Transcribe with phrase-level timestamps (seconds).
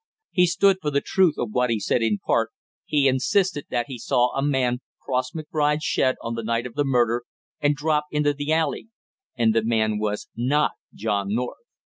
[0.31, 2.49] He stood for the truth of what he said in part,
[2.85, 6.83] he insisted that he saw a man cross McBride's shed on the night of the
[6.83, 7.23] murder
[7.59, 8.87] and drop into the alley,
[9.37, 11.59] and the man was not John North.